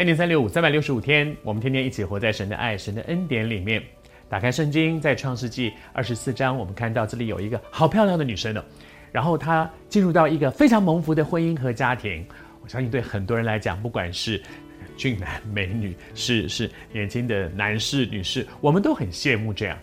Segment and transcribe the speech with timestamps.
[0.00, 3.82] 恩典三六五，三百六十五天，我们天天一起活在神的爱、神的恩典里面。
[4.30, 8.64] 打开圣经，在创世纪二十四章，我们看到这里有一个好漂亮的女生呢。
[9.12, 12.26] 然后她进入到一个非常蒙福的婚姻和家庭。
[12.62, 14.42] 我相信对很多人来讲，不管是
[14.96, 19.76] 俊男美女，是是年轻的男士女士，我们都很羡慕这样，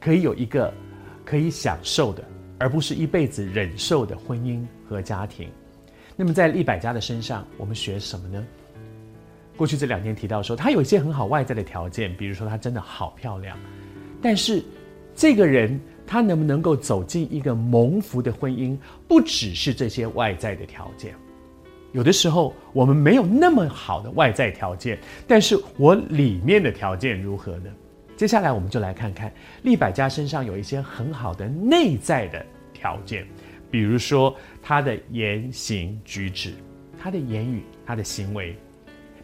[0.00, 0.74] 可以有一个
[1.24, 2.24] 可以享受的，
[2.58, 5.48] 而不是一辈子忍受的婚姻和家庭。
[6.16, 8.44] 那么在利百加的身上，我们学什么呢？
[9.60, 13.58] 过去这两天提到说，她有一些很好外在的条件，比如说她真的好漂亮。
[14.22, 14.64] 但是，
[15.14, 18.74] 这个人他能不能够走进一个蒙福的婚姻，
[19.06, 21.14] 不只是这些外在的条件。
[21.92, 27.70] 有的时候我们没有那么好的外在条件，但是我里面的条件如何呢？
[28.16, 29.30] 接下来我们就来看看
[29.62, 33.26] 利百加身上有一些很好的内在的条件，
[33.70, 36.54] 比如说他的言行举止，
[36.98, 38.56] 他的言语，他的行为。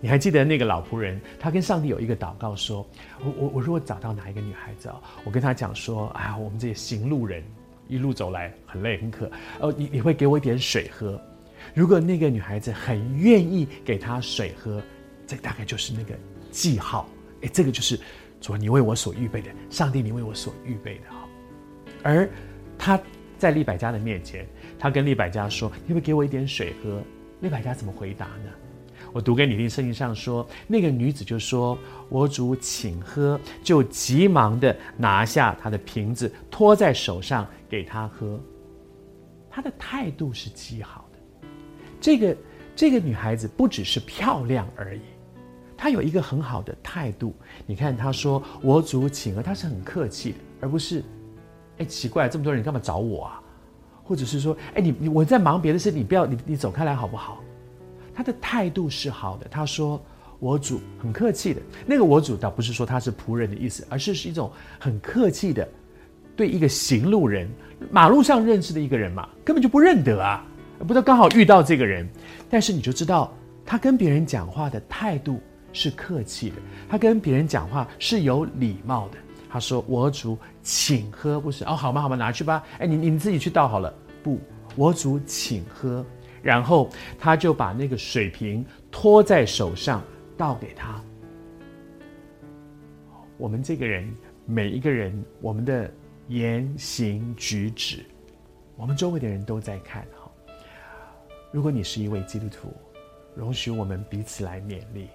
[0.01, 2.87] 你还记得那个老仆人，他跟上帝有一个祷告说
[3.25, 7.43] ：“我我我如果找到哪一个女孩子啊，我跟她讲说，哎呀，我们这些行路人
[7.89, 9.31] 一路走来很累很渴，
[9.61, 11.21] 哦，你你会给我一点水喝。
[11.75, 14.83] 如果那个女孩子很愿意给他水喝，
[15.27, 16.15] 这大概就是那个
[16.51, 17.09] 记号。
[17.43, 17.99] 哎，这个就是
[18.41, 21.29] 主你为我所预备的，上帝你为我所预备的哈。
[22.03, 22.29] 而
[22.79, 23.01] 他
[23.39, 24.47] 在利百加的面前，
[24.79, 27.03] 他跟利百加说：你会给我一点水喝？
[27.41, 28.51] 利百加怎么回答呢？
[29.13, 38.39] 我读给你听，圣经上说，那个女子就说：“我主，请喝。”就急忙的拿下她的瓶子，托在手上给她喝。
[39.51, 41.49] 她的态度是极好的。
[42.01, 42.37] 这个
[42.75, 45.01] 这个女孩子不只是漂亮而已，
[45.77, 47.35] 她有一个很好的态度。
[47.65, 51.03] 你看，她说：“我主，请喝。”她是很客气的，而不是，
[51.79, 53.43] 哎，奇怪，这么多人你干嘛找我啊？
[54.05, 57.43] 或者是说，哎，你你我在忙别的事，你不要你你走开来好不好？
[58.17, 60.03] 他的态度是好的，他说
[60.41, 64.51] ：“我主很客气的。”那个“我主”倒不是说他是仆人的意思，而是是一种
[64.81, 65.69] 很客气的，
[66.35, 67.47] 对一个行路人，
[67.91, 70.43] 马路上认识的一个人嘛，根本就不认得啊，
[70.79, 72.09] 不知道刚好遇到这个人，
[72.49, 73.31] 但是你就知道
[73.67, 75.39] 他跟别人讲话的态度
[75.75, 76.57] 是客气的，
[76.89, 79.19] 他跟别人讲话是有礼貌的。
[79.49, 82.03] 他说：“我主请喝，不是哦，好吧？
[82.03, 82.17] 好吧？
[82.17, 82.63] 拿去吧。
[82.79, 83.95] 哎，你你自己去倒好了。
[84.23, 84.39] 不，
[84.75, 86.05] 我主请喝。”
[86.47, 90.01] 然后他就把那个水瓶托在手上，
[90.37, 91.03] 倒给他。
[93.37, 94.09] 我们这个人，
[94.45, 95.93] 每一个人，我们的
[96.29, 98.07] 言行举止，
[98.77, 100.31] 我们周围的人都在看哈。
[101.51, 102.73] 如果你是一位基督徒，
[103.35, 105.09] 容许我们彼此来勉励。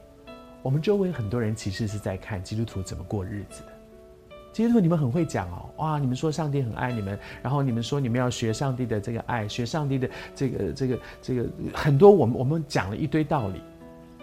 [0.62, 3.81] 我们周围很多人其实是在看基督徒怎么过日子的。
[4.52, 5.98] 基督徒，你们很会讲哦，哇！
[5.98, 13.62] 你们说上帝很爱你们，然后你们说你们要学上帝的这个爱，学上帝的这个这个这个很多，我们我们讲了一堆道理，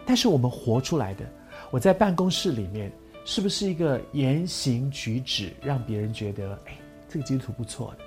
[0.05, 1.25] 但是我们活出来的，
[1.71, 2.93] 我在办公室里面
[3.25, 6.77] 是不是一个言行举止让别人觉得，哎，
[7.09, 8.05] 这个基督徒不错的？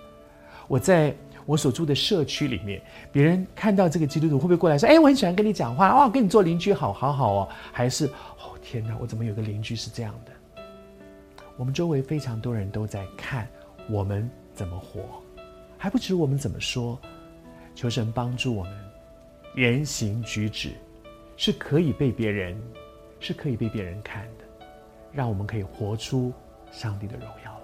[0.67, 1.13] 我在
[1.47, 2.79] 我所住的社区里面，
[3.11, 7.49] 别人看到这个基督徒会不会过来说，哎，我很喜欢跟你讲话，哇，跟你做邻居好好好哦？
[7.71, 10.31] 还是，哦，天哪，我怎么有个邻居是这样的？
[11.57, 13.47] 我们周围非常多人都在看
[13.89, 15.01] 我们怎么活，
[15.77, 16.99] 还不止我们怎么说。
[17.73, 18.73] 求神帮助我们，
[19.55, 20.71] 言行举止
[21.37, 22.59] 是可以被别人，
[23.19, 24.65] 是可以被别人看的，
[25.11, 26.33] 让我们可以活出
[26.71, 27.60] 上帝的荣耀。